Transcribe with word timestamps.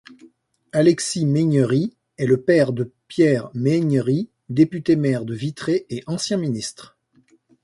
Alexis 0.71 1.27
Méhaignerie 1.27 1.93
est 2.17 2.25
le 2.25 2.37
père 2.41 2.73
de 2.73 2.91
Pierre 3.07 3.51
Méhaignerie, 3.53 4.31
député-maire 4.49 5.25
de 5.25 5.35
Vitré 5.35 5.85
et 5.91 6.03
ancien 6.07 6.37
ministre. 6.37 6.97